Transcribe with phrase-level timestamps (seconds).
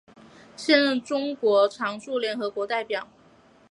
[0.55, 3.07] 现任中国常驻联合国代表。